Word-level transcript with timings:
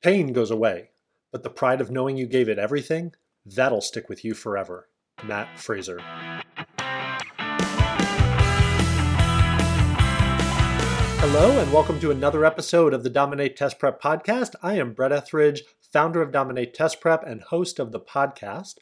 Pain 0.00 0.32
goes 0.32 0.52
away, 0.52 0.90
but 1.32 1.42
the 1.42 1.50
pride 1.50 1.80
of 1.80 1.90
knowing 1.90 2.16
you 2.16 2.28
gave 2.28 2.48
it 2.48 2.56
everything, 2.56 3.14
that'll 3.44 3.80
stick 3.80 4.08
with 4.08 4.24
you 4.24 4.32
forever. 4.32 4.88
Mat 5.24 5.58
Fraser. 5.58 5.98
Hello, 11.18 11.58
and 11.58 11.72
welcome 11.72 11.98
to 11.98 12.12
another 12.12 12.44
episode 12.44 12.94
of 12.94 13.02
the 13.02 13.10
Dominate 13.10 13.56
Test 13.56 13.80
Prep 13.80 14.00
podcast. 14.00 14.54
I 14.62 14.74
am 14.74 14.92
Brett 14.92 15.10
Etheridge, 15.10 15.64
founder 15.80 16.22
of 16.22 16.30
Dominate 16.30 16.74
Test 16.74 17.00
Prep 17.00 17.24
and 17.24 17.42
host 17.42 17.80
of 17.80 17.90
the 17.90 17.98
podcast. 17.98 18.74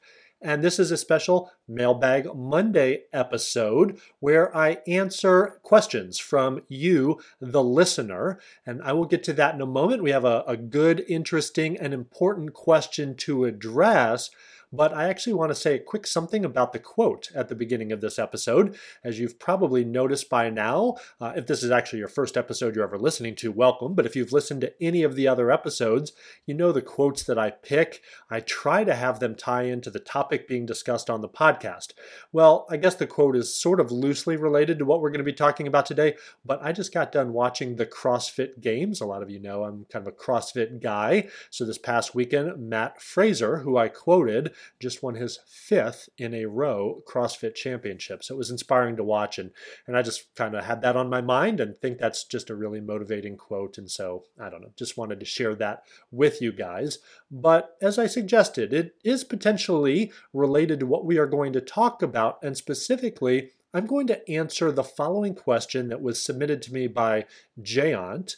And 0.42 0.62
this 0.62 0.78
is 0.78 0.90
a 0.90 0.98
special 0.98 1.50
Mailbag 1.66 2.34
Monday 2.34 3.04
episode 3.12 3.98
where 4.20 4.54
I 4.54 4.78
answer 4.86 5.58
questions 5.62 6.18
from 6.18 6.62
you, 6.68 7.20
the 7.40 7.64
listener. 7.64 8.38
And 8.66 8.82
I 8.82 8.92
will 8.92 9.06
get 9.06 9.24
to 9.24 9.32
that 9.32 9.54
in 9.54 9.62
a 9.62 9.66
moment. 9.66 10.02
We 10.02 10.10
have 10.10 10.26
a, 10.26 10.44
a 10.46 10.56
good, 10.56 11.04
interesting, 11.08 11.78
and 11.78 11.94
important 11.94 12.52
question 12.52 13.16
to 13.16 13.46
address. 13.46 14.30
But 14.72 14.92
I 14.92 15.08
actually 15.08 15.34
want 15.34 15.50
to 15.50 15.54
say 15.54 15.76
a 15.76 15.78
quick 15.78 16.06
something 16.06 16.44
about 16.44 16.72
the 16.72 16.78
quote 16.78 17.30
at 17.34 17.48
the 17.48 17.54
beginning 17.54 17.92
of 17.92 18.00
this 18.00 18.18
episode. 18.18 18.76
As 19.04 19.18
you've 19.18 19.38
probably 19.38 19.84
noticed 19.84 20.28
by 20.28 20.50
now, 20.50 20.96
uh, 21.20 21.32
if 21.36 21.46
this 21.46 21.62
is 21.62 21.70
actually 21.70 22.00
your 22.00 22.08
first 22.08 22.36
episode 22.36 22.74
you're 22.74 22.84
ever 22.84 22.98
listening 22.98 23.36
to, 23.36 23.52
welcome. 23.52 23.94
But 23.94 24.06
if 24.06 24.16
you've 24.16 24.32
listened 24.32 24.62
to 24.62 24.72
any 24.82 25.02
of 25.02 25.14
the 25.14 25.28
other 25.28 25.50
episodes, 25.52 26.12
you 26.46 26.54
know 26.54 26.72
the 26.72 26.82
quotes 26.82 27.22
that 27.24 27.38
I 27.38 27.50
pick. 27.50 28.02
I 28.28 28.40
try 28.40 28.82
to 28.82 28.94
have 28.94 29.20
them 29.20 29.36
tie 29.36 29.62
into 29.62 29.90
the 29.90 30.00
topic 30.00 30.48
being 30.48 30.66
discussed 30.66 31.08
on 31.08 31.20
the 31.20 31.28
podcast. 31.28 31.92
Well, 32.32 32.66
I 32.68 32.76
guess 32.76 32.96
the 32.96 33.06
quote 33.06 33.36
is 33.36 33.54
sort 33.54 33.80
of 33.80 33.92
loosely 33.92 34.36
related 34.36 34.78
to 34.80 34.84
what 34.84 35.00
we're 35.00 35.10
going 35.10 35.18
to 35.18 35.24
be 35.24 35.32
talking 35.32 35.66
about 35.66 35.86
today, 35.86 36.16
but 36.44 36.60
I 36.62 36.72
just 36.72 36.92
got 36.92 37.12
done 37.12 37.32
watching 37.32 37.76
the 37.76 37.86
CrossFit 37.86 38.60
Games. 38.60 39.00
A 39.00 39.06
lot 39.06 39.22
of 39.22 39.30
you 39.30 39.38
know 39.38 39.64
I'm 39.64 39.86
kind 39.90 40.06
of 40.06 40.12
a 40.12 40.16
CrossFit 40.16 40.82
guy. 40.82 41.28
So 41.50 41.64
this 41.64 41.78
past 41.78 42.14
weekend, 42.14 42.68
Mat 42.68 43.00
Fraser, 43.00 43.58
who 43.58 43.76
I 43.76 43.88
quoted, 43.88 44.52
just 44.80 45.02
won 45.02 45.14
his 45.14 45.40
fifth 45.46 46.08
in 46.18 46.34
a 46.34 46.46
row 46.46 47.02
CrossFit 47.08 47.54
championship. 47.54 48.22
So 48.22 48.34
it 48.34 48.38
was 48.38 48.50
inspiring 48.50 48.96
to 48.96 49.04
watch. 49.04 49.38
And, 49.38 49.50
and 49.86 49.96
I 49.96 50.02
just 50.02 50.34
kind 50.34 50.54
of 50.54 50.64
had 50.64 50.82
that 50.82 50.96
on 50.96 51.10
my 51.10 51.20
mind 51.20 51.60
and 51.60 51.76
think 51.76 51.98
that's 51.98 52.24
just 52.24 52.50
a 52.50 52.54
really 52.54 52.80
motivating 52.80 53.36
quote. 53.36 53.78
And 53.78 53.90
so 53.90 54.24
I 54.40 54.50
don't 54.50 54.62
know, 54.62 54.72
just 54.76 54.96
wanted 54.96 55.20
to 55.20 55.26
share 55.26 55.54
that 55.56 55.84
with 56.10 56.40
you 56.40 56.52
guys. 56.52 56.98
But 57.30 57.76
as 57.80 57.98
I 57.98 58.06
suggested, 58.06 58.72
it 58.72 58.94
is 59.04 59.24
potentially 59.24 60.12
related 60.32 60.80
to 60.80 60.86
what 60.86 61.04
we 61.04 61.18
are 61.18 61.26
going 61.26 61.52
to 61.54 61.60
talk 61.60 62.02
about. 62.02 62.38
And 62.42 62.56
specifically, 62.56 63.50
I'm 63.76 63.86
going 63.86 64.06
to 64.06 64.30
answer 64.30 64.72
the 64.72 64.84
following 64.84 65.34
question 65.34 65.88
that 65.88 66.00
was 66.00 66.22
submitted 66.22 66.62
to 66.62 66.72
me 66.72 66.86
by 66.86 67.26
Jayant. 67.60 68.36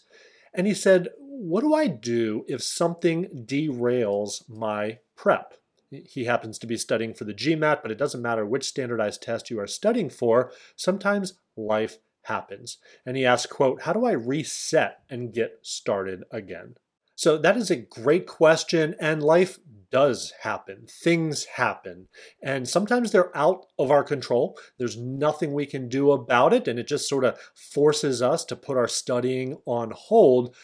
And 0.53 0.67
he 0.67 0.75
said, 0.75 1.09
What 1.19 1.61
do 1.61 1.75
I 1.75 1.87
do 1.87 2.45
if 2.49 2.63
something 2.63 3.45
derails 3.47 4.49
my 4.49 4.99
prep? 5.15 5.55
He 5.91 6.25
happens 6.25 6.59
to 6.59 6.67
be 6.67 6.77
studying 6.77 7.15
for 7.15 7.25
the 7.25 7.35
GMAT, 7.35 7.83
but 7.83 7.91
it 7.91 7.99
doesn't 7.99 8.23
matter 8.23 8.45
which 8.45 8.69
standardized 8.69 9.23
test 9.23 9.51
you 9.51 9.59
are 9.59 9.67
studying 9.67 10.11
for. 10.11 10.53
Sometimes 10.77 11.35
life 11.57 11.99
happens. 12.23 12.79
And 13.07 13.17
he 13.17 13.25
asks, 13.25 13.51
quote, 13.51 13.83
how 13.83 13.93
do 13.93 14.05
I 14.05 14.13
reset 14.13 15.01
and 15.11 15.33
get 15.33 15.61
started 15.63 16.25
again? 16.31 16.75
So 17.15 17.37
that 17.39 17.57
is 17.57 17.71
a 17.71 17.77
great 17.77 18.27
question 18.27 18.95
and 19.01 19.23
life 19.23 19.59
does 19.91 20.33
happen. 20.43 20.87
Things 20.87 21.47
happen. 21.57 22.07
And 22.43 22.69
sometimes 22.69 23.11
they're 23.11 23.37
out 23.37 23.67
of 23.79 23.91
our 23.91 24.05
control. 24.05 24.57
There's 24.79 24.97
nothing 24.97 25.53
we 25.53 25.67
can 25.67 25.89
do 25.89 26.13
about 26.13 26.53
it 26.53 26.69
and 26.69 26.79
it 26.79 26.87
just 26.87 27.09
sort 27.09 27.25
of 27.25 27.37
forces 27.57 28.23
us 28.23 28.45
to 28.45 28.57
put 28.57 28.77
our 28.77 28.87
studying 28.87 29.59
on 29.67 29.93
hold. 29.97 30.55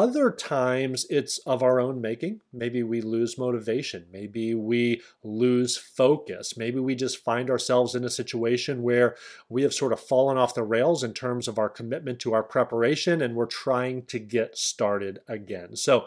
Other 0.00 0.30
times 0.30 1.04
it's 1.10 1.36
of 1.40 1.62
our 1.62 1.78
own 1.78 2.00
making. 2.00 2.40
Maybe 2.54 2.82
we 2.82 3.02
lose 3.02 3.36
motivation. 3.36 4.06
Maybe 4.10 4.54
we 4.54 5.02
lose 5.22 5.76
focus. 5.76 6.56
Maybe 6.56 6.80
we 6.80 6.94
just 6.94 7.22
find 7.22 7.50
ourselves 7.50 7.94
in 7.94 8.02
a 8.02 8.08
situation 8.08 8.82
where 8.82 9.14
we 9.50 9.62
have 9.62 9.74
sort 9.74 9.92
of 9.92 10.00
fallen 10.00 10.38
off 10.38 10.54
the 10.54 10.62
rails 10.62 11.04
in 11.04 11.12
terms 11.12 11.48
of 11.48 11.58
our 11.58 11.68
commitment 11.68 12.18
to 12.20 12.32
our 12.32 12.42
preparation 12.42 13.20
and 13.20 13.34
we're 13.34 13.44
trying 13.44 14.06
to 14.06 14.18
get 14.18 14.56
started 14.56 15.18
again. 15.28 15.76
So, 15.76 16.06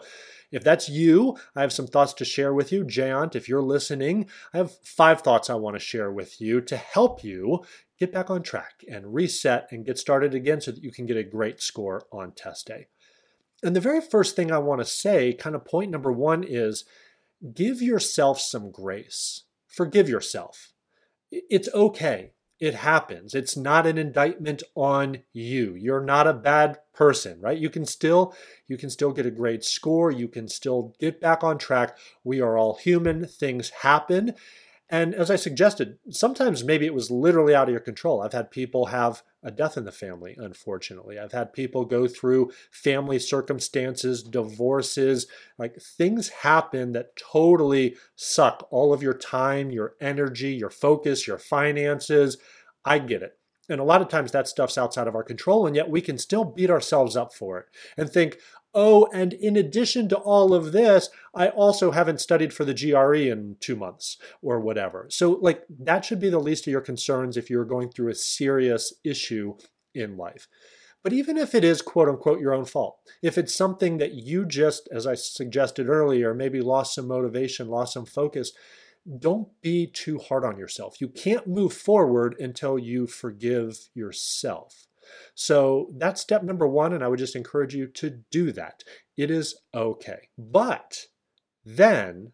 if 0.50 0.64
that's 0.64 0.88
you, 0.88 1.36
I 1.54 1.60
have 1.60 1.72
some 1.72 1.86
thoughts 1.86 2.14
to 2.14 2.24
share 2.24 2.52
with 2.52 2.72
you. 2.72 2.84
Jayant, 2.84 3.36
if 3.36 3.48
you're 3.48 3.62
listening, 3.62 4.28
I 4.52 4.58
have 4.58 4.76
five 4.82 5.20
thoughts 5.20 5.48
I 5.48 5.54
want 5.54 5.76
to 5.76 5.80
share 5.80 6.10
with 6.10 6.40
you 6.40 6.60
to 6.62 6.76
help 6.76 7.22
you 7.22 7.64
get 8.00 8.12
back 8.12 8.28
on 8.28 8.42
track 8.42 8.84
and 8.90 9.14
reset 9.14 9.68
and 9.70 9.86
get 9.86 9.98
started 9.98 10.34
again 10.34 10.60
so 10.60 10.72
that 10.72 10.82
you 10.82 10.90
can 10.90 11.06
get 11.06 11.16
a 11.16 11.22
great 11.22 11.60
score 11.60 12.06
on 12.12 12.32
test 12.32 12.66
day. 12.66 12.88
And 13.62 13.74
the 13.74 13.80
very 13.80 14.00
first 14.00 14.36
thing 14.36 14.52
I 14.52 14.58
want 14.58 14.80
to 14.80 14.84
say, 14.86 15.32
kind 15.32 15.56
of 15.56 15.64
point 15.64 15.90
number 15.90 16.12
one, 16.12 16.44
is 16.44 16.84
give 17.54 17.80
yourself 17.80 18.40
some 18.40 18.70
grace. 18.70 19.44
Forgive 19.66 20.08
yourself. 20.08 20.72
It's 21.30 21.68
okay. 21.74 22.32
It 22.60 22.76
happens. 22.76 23.34
It's 23.34 23.56
not 23.56 23.86
an 23.86 23.98
indictment 23.98 24.62
on 24.74 25.18
you. 25.32 25.74
You're 25.74 26.04
not 26.04 26.28
a 26.28 26.32
bad 26.32 26.78
person, 26.94 27.40
right? 27.40 27.58
You 27.58 27.68
can 27.68 27.84
still 27.84 28.34
you 28.68 28.78
can 28.78 28.90
still 28.90 29.12
get 29.12 29.26
a 29.26 29.30
great 29.30 29.64
score. 29.64 30.10
You 30.10 30.28
can 30.28 30.48
still 30.48 30.94
get 31.00 31.20
back 31.20 31.42
on 31.42 31.58
track. 31.58 31.98
We 32.22 32.40
are 32.40 32.56
all 32.56 32.76
human. 32.76 33.26
Things 33.26 33.70
happen. 33.82 34.34
And 34.90 35.14
as 35.14 35.30
I 35.30 35.36
suggested, 35.36 35.98
sometimes 36.10 36.62
maybe 36.62 36.84
it 36.84 36.94
was 36.94 37.10
literally 37.10 37.54
out 37.54 37.68
of 37.68 37.72
your 37.72 37.80
control. 37.80 38.20
I've 38.20 38.34
had 38.34 38.50
people 38.50 38.86
have 38.86 39.22
a 39.42 39.50
death 39.50 39.78
in 39.78 39.84
the 39.84 39.92
family, 39.92 40.36
unfortunately. 40.38 41.18
I've 41.18 41.32
had 41.32 41.54
people 41.54 41.86
go 41.86 42.06
through 42.06 42.52
family 42.70 43.18
circumstances, 43.18 44.22
divorces, 44.22 45.26
like 45.58 45.80
things 45.80 46.28
happen 46.28 46.92
that 46.92 47.16
totally 47.16 47.96
suck 48.14 48.68
all 48.70 48.92
of 48.92 49.02
your 49.02 49.14
time, 49.14 49.70
your 49.70 49.94
energy, 50.02 50.52
your 50.52 50.70
focus, 50.70 51.26
your 51.26 51.38
finances. 51.38 52.36
I 52.84 52.98
get 52.98 53.22
it. 53.22 53.38
And 53.68 53.80
a 53.80 53.84
lot 53.84 54.02
of 54.02 54.08
times 54.08 54.32
that 54.32 54.48
stuff's 54.48 54.78
outside 54.78 55.08
of 55.08 55.14
our 55.14 55.22
control, 55.22 55.66
and 55.66 55.74
yet 55.74 55.88
we 55.88 56.00
can 56.00 56.18
still 56.18 56.44
beat 56.44 56.70
ourselves 56.70 57.16
up 57.16 57.32
for 57.32 57.58
it 57.58 57.66
and 57.96 58.10
think, 58.10 58.38
oh, 58.74 59.08
and 59.12 59.32
in 59.32 59.56
addition 59.56 60.08
to 60.08 60.16
all 60.16 60.52
of 60.52 60.72
this, 60.72 61.08
I 61.34 61.48
also 61.48 61.92
haven't 61.92 62.20
studied 62.20 62.52
for 62.52 62.64
the 62.64 62.74
GRE 62.74 63.30
in 63.30 63.56
two 63.60 63.76
months 63.76 64.18
or 64.42 64.60
whatever. 64.60 65.06
So, 65.10 65.38
like, 65.40 65.62
that 65.70 66.04
should 66.04 66.20
be 66.20 66.30
the 66.30 66.40
least 66.40 66.66
of 66.66 66.72
your 66.72 66.80
concerns 66.80 67.36
if 67.36 67.48
you're 67.48 67.64
going 67.64 67.90
through 67.90 68.10
a 68.10 68.14
serious 68.14 68.92
issue 69.04 69.56
in 69.94 70.16
life. 70.16 70.48
But 71.02 71.12
even 71.12 71.36
if 71.36 71.54
it 71.54 71.64
is 71.64 71.82
quote 71.82 72.08
unquote 72.08 72.40
your 72.40 72.54
own 72.54 72.64
fault, 72.64 72.98
if 73.22 73.38
it's 73.38 73.54
something 73.54 73.98
that 73.98 74.14
you 74.14 74.44
just, 74.46 74.88
as 74.90 75.06
I 75.06 75.14
suggested 75.14 75.88
earlier, 75.88 76.34
maybe 76.34 76.60
lost 76.60 76.94
some 76.94 77.06
motivation, 77.06 77.68
lost 77.68 77.92
some 77.92 78.06
focus, 78.06 78.52
don't 79.18 79.48
be 79.60 79.86
too 79.86 80.18
hard 80.18 80.44
on 80.44 80.58
yourself. 80.58 81.00
You 81.00 81.08
can't 81.08 81.46
move 81.46 81.72
forward 81.72 82.36
until 82.38 82.78
you 82.78 83.06
forgive 83.06 83.88
yourself. 83.94 84.86
So 85.34 85.90
that's 85.96 86.20
step 86.20 86.42
number 86.42 86.66
one, 86.66 86.92
and 86.92 87.04
I 87.04 87.08
would 87.08 87.18
just 87.18 87.36
encourage 87.36 87.74
you 87.74 87.86
to 87.88 88.22
do 88.30 88.52
that. 88.52 88.82
It 89.16 89.30
is 89.30 89.56
okay. 89.74 90.28
But 90.38 91.06
then 91.64 92.32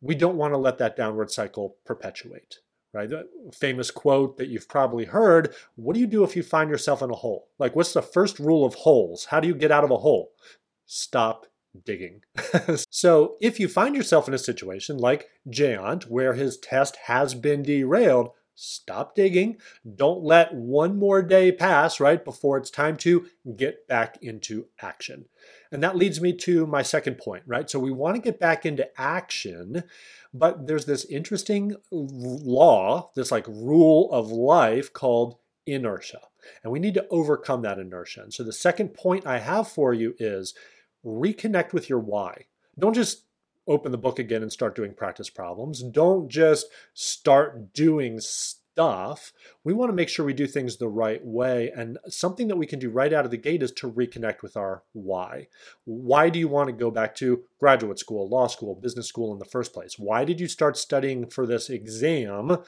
we 0.00 0.14
don't 0.14 0.36
want 0.36 0.52
to 0.54 0.58
let 0.58 0.78
that 0.78 0.96
downward 0.96 1.30
cycle 1.30 1.76
perpetuate. 1.84 2.56
Right? 2.92 3.10
The 3.10 3.28
famous 3.52 3.90
quote 3.90 4.38
that 4.38 4.48
you've 4.48 4.68
probably 4.68 5.04
heard 5.04 5.54
What 5.74 5.94
do 5.94 6.00
you 6.00 6.06
do 6.06 6.24
if 6.24 6.34
you 6.34 6.42
find 6.42 6.70
yourself 6.70 7.02
in 7.02 7.10
a 7.10 7.14
hole? 7.14 7.48
Like, 7.58 7.76
what's 7.76 7.92
the 7.92 8.00
first 8.00 8.38
rule 8.38 8.64
of 8.64 8.74
holes? 8.74 9.26
How 9.26 9.40
do 9.40 9.48
you 9.48 9.54
get 9.54 9.70
out 9.70 9.84
of 9.84 9.90
a 9.90 9.98
hole? 9.98 10.32
Stop 10.86 11.46
digging. 11.84 12.22
so, 12.90 13.36
if 13.40 13.60
you 13.60 13.68
find 13.68 13.94
yourself 13.94 14.28
in 14.28 14.34
a 14.34 14.38
situation 14.38 14.98
like 14.98 15.28
Jayant, 15.48 16.04
where 16.04 16.34
his 16.34 16.58
test 16.58 16.96
has 17.06 17.34
been 17.34 17.62
derailed, 17.62 18.30
stop 18.56 19.14
digging. 19.14 19.58
Don't 19.94 20.22
let 20.22 20.52
one 20.52 20.98
more 20.98 21.22
day 21.22 21.52
pass, 21.52 22.00
right, 22.00 22.24
before 22.24 22.56
it's 22.56 22.70
time 22.70 22.96
to 22.98 23.26
get 23.54 23.86
back 23.86 24.18
into 24.22 24.66
action. 24.80 25.26
And 25.70 25.82
that 25.82 25.96
leads 25.96 26.20
me 26.20 26.32
to 26.38 26.66
my 26.66 26.82
second 26.82 27.18
point, 27.18 27.44
right? 27.46 27.68
So 27.68 27.78
we 27.78 27.92
want 27.92 28.16
to 28.16 28.22
get 28.22 28.40
back 28.40 28.64
into 28.66 28.88
action, 29.00 29.84
but 30.32 30.66
there's 30.66 30.86
this 30.86 31.04
interesting 31.04 31.76
law, 31.90 33.10
this 33.14 33.30
like 33.30 33.46
rule 33.46 34.10
of 34.10 34.32
life 34.32 34.92
called 34.92 35.36
inertia. 35.66 36.20
And 36.62 36.72
we 36.72 36.78
need 36.78 36.94
to 36.94 37.06
overcome 37.10 37.62
that 37.62 37.78
inertia. 37.78 38.22
And 38.22 38.32
so 38.32 38.42
the 38.42 38.52
second 38.52 38.94
point 38.94 39.26
I 39.26 39.38
have 39.38 39.68
for 39.68 39.92
you 39.92 40.14
is 40.18 40.54
reconnect 41.06 41.72
with 41.72 41.88
your 41.88 42.00
why. 42.00 42.46
Don't 42.78 42.94
just 42.94 43.24
open 43.68 43.92
the 43.92 43.98
book 43.98 44.18
again 44.18 44.42
and 44.42 44.52
start 44.52 44.74
doing 44.74 44.92
practice 44.92 45.30
problems. 45.30 45.82
Don't 45.82 46.28
just 46.28 46.66
start 46.94 47.72
doing 47.72 48.20
stuff. 48.20 49.32
We 49.64 49.72
want 49.72 49.88
to 49.88 49.94
make 49.94 50.08
sure 50.08 50.24
we 50.24 50.34
do 50.34 50.46
things 50.46 50.76
the 50.76 50.88
right 50.88 51.24
way. 51.24 51.72
And 51.74 51.98
something 52.08 52.48
that 52.48 52.56
we 52.56 52.66
can 52.66 52.78
do 52.78 52.90
right 52.90 53.12
out 53.12 53.24
of 53.24 53.30
the 53.30 53.36
gate 53.36 53.62
is 53.62 53.72
to 53.72 53.90
reconnect 53.90 54.42
with 54.42 54.56
our 54.56 54.82
why. 54.92 55.48
Why 55.84 56.28
do 56.28 56.38
you 56.38 56.48
want 56.48 56.68
to 56.68 56.72
go 56.72 56.90
back 56.90 57.14
to 57.16 57.42
graduate 57.58 57.98
school, 57.98 58.28
law 58.28 58.46
school, 58.46 58.74
business 58.74 59.08
school 59.08 59.32
in 59.32 59.38
the 59.38 59.44
first 59.44 59.72
place? 59.72 59.98
Why 59.98 60.24
did 60.24 60.40
you 60.40 60.48
start 60.48 60.76
studying 60.76 61.28
for 61.28 61.46
this 61.46 61.70
exam? 61.70 62.58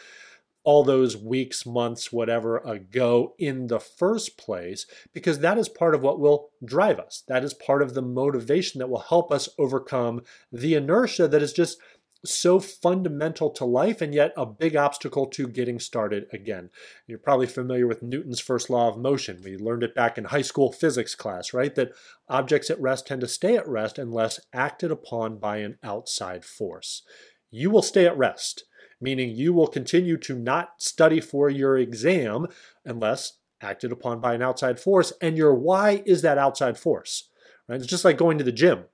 All 0.69 0.85
those 0.85 1.17
weeks, 1.17 1.65
months, 1.65 2.13
whatever 2.13 2.59
ago 2.59 3.35
in 3.39 3.69
the 3.69 3.81
first 3.81 4.37
place, 4.37 4.85
because 5.15 5.39
that 5.39 5.57
is 5.57 5.67
part 5.67 5.95
of 5.95 6.03
what 6.03 6.21
will 6.21 6.51
drive 6.63 6.99
us. 6.99 7.23
That 7.27 7.43
is 7.43 7.55
part 7.55 7.81
of 7.81 7.95
the 7.95 8.03
motivation 8.03 8.79
that 8.79 8.91
will 8.91 8.99
help 8.99 9.33
us 9.33 9.49
overcome 9.59 10.21
the 10.53 10.75
inertia 10.75 11.27
that 11.27 11.41
is 11.41 11.55
just 11.55 11.79
so 12.23 12.61
fundamental 12.61 13.49
to 13.49 13.65
life 13.65 14.03
and 14.03 14.13
yet 14.13 14.35
a 14.37 14.45
big 14.45 14.77
obstacle 14.77 15.25
to 15.29 15.49
getting 15.49 15.81
started 15.81 16.27
again. 16.35 16.69
You're 17.07 17.17
probably 17.17 17.47
familiar 17.47 17.87
with 17.87 18.03
Newton's 18.03 18.41
first 18.41 18.69
law 18.69 18.91
of 18.91 18.99
motion. 18.99 19.41
We 19.43 19.57
learned 19.57 19.85
it 19.85 19.95
back 19.95 20.19
in 20.19 20.25
high 20.25 20.43
school 20.43 20.71
physics 20.71 21.15
class, 21.15 21.55
right? 21.55 21.75
That 21.77 21.93
objects 22.29 22.69
at 22.69 22.79
rest 22.79 23.07
tend 23.07 23.23
to 23.23 23.29
stay 23.29 23.57
at 23.57 23.67
rest 23.67 23.99
unless 23.99 24.39
acted 24.53 24.91
upon 24.91 25.39
by 25.39 25.59
an 25.59 25.79
outside 25.83 26.45
force. 26.45 27.05
You 27.51 27.71
will 27.71 27.81
stay 27.81 28.05
at 28.05 28.19
rest, 28.19 28.65
meaning 29.01 29.31
you 29.31 29.53
will 29.53 29.67
continue 29.67 30.17
to 30.19 30.39
not 30.39 30.75
study 30.79 31.21
for 31.21 31.49
your 31.49 31.77
exam 31.77 32.47
unless 32.85 33.39
acted 33.61 33.93
upon 33.93 34.21
by 34.21 34.35
an 34.35 34.43
outside 34.43 34.79
force, 34.79 35.13
and 35.21 35.37
your 35.37 35.55
why 35.55 36.03
is 36.07 36.23
that 36.23 36.39
outside 36.39 36.79
force. 36.79 37.31
Right? 37.69 37.77
It's 37.77 37.87
just 37.87 38.05
like 38.05 38.17
going 38.17 38.39
to 38.39 38.45
the 38.45 38.53
gym. 38.53 38.85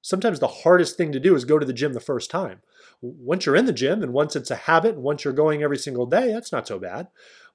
Sometimes 0.00 0.40
the 0.40 0.48
hardest 0.48 0.96
thing 0.96 1.12
to 1.12 1.20
do 1.20 1.34
is 1.34 1.44
go 1.44 1.58
to 1.58 1.66
the 1.66 1.72
gym 1.72 1.92
the 1.92 2.00
first 2.00 2.30
time 2.30 2.60
once 3.02 3.44
you're 3.44 3.56
in 3.56 3.66
the 3.66 3.72
gym 3.72 4.02
and 4.02 4.12
once 4.12 4.36
it's 4.36 4.50
a 4.50 4.56
habit 4.56 4.94
and 4.94 5.02
once 5.02 5.24
you're 5.24 5.32
going 5.32 5.62
every 5.62 5.76
single 5.76 6.06
day, 6.06 6.32
that's 6.32 6.52
not 6.52 6.66
so 6.66 6.78
bad. 6.78 7.08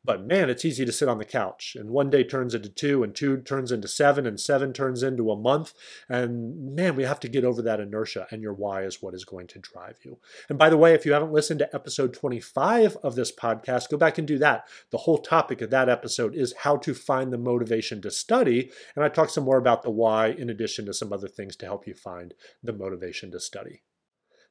But 0.08 0.26
man, 0.26 0.50
it's 0.50 0.64
easy 0.64 0.86
to 0.86 0.92
sit 0.94 1.10
on 1.10 1.18
the 1.18 1.26
couch. 1.26 1.76
And 1.78 1.90
one 1.90 2.10
day 2.10 2.24
turns 2.24 2.56
into 2.56 2.70
two, 2.70 3.04
and 3.04 3.14
two 3.14 3.42
turns 3.42 3.74
into 3.74 3.90
seven, 3.90 4.26
and 4.26 4.40
seven 4.40 4.72
turns 4.72 5.04
into 5.04 5.30
a 5.30 5.36
month. 5.36 5.74
And 6.08 6.74
man, 6.74 6.96
we 6.96 7.04
have 7.04 7.20
to 7.20 7.28
get 7.28 7.44
over 7.44 7.62
that 7.62 7.82
inertia. 7.82 8.26
And 8.32 8.42
your 8.42 8.54
why 8.54 8.84
is 8.84 9.02
what 9.02 9.14
is 9.14 9.26
going 9.26 9.48
to 9.48 9.60
drive 9.60 9.98
you. 10.04 10.18
And 10.48 10.58
by 10.58 10.70
the 10.70 10.78
way, 10.78 10.94
if 10.94 11.06
you 11.06 11.12
haven't 11.12 11.34
listened 11.34 11.60
to 11.60 11.76
episode 11.76 12.14
25 12.14 12.96
of 13.04 13.16
this 13.16 13.34
podcast, 13.34 13.90
go 13.90 13.98
back 13.98 14.18
and 14.18 14.26
do 14.26 14.38
that. 14.38 14.64
The 14.92 15.00
whole 15.00 15.18
topic 15.18 15.62
of 15.62 15.72
that 15.72 15.90
episode 15.90 16.34
is 16.34 16.56
how 16.60 16.78
to 16.78 16.94
find 16.94 17.34
the 17.34 17.38
motivation 17.38 18.02
to 18.04 18.10
study. 18.10 18.72
And 18.96 19.04
I 19.04 19.10
talk 19.10 19.30
some 19.30 19.44
more 19.44 19.58
about 19.58 19.84
the 19.84 19.92
why 19.92 20.28
in 20.28 20.50
addition 20.50 20.86
to 20.86 20.94
some 20.94 21.12
other 21.12 21.28
things 21.28 21.58
to 21.58 21.66
help 21.66 21.86
you 21.86 21.94
find 21.94 22.34
the 22.64 22.72
motivation 22.72 23.30
to 23.32 23.42
study. 23.42 23.84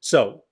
So, 0.00 0.43